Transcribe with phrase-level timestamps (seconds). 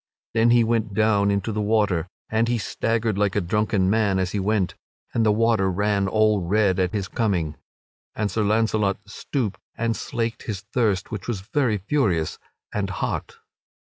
[0.33, 4.31] Then he went down into the water, and he staggered like a drunken man as
[4.31, 4.73] he went,
[5.13, 7.55] and the water ran all red at his coming.
[8.15, 12.39] And Sir Launcelot stooped and slaked his thirst, which was very furious
[12.73, 13.37] and hot.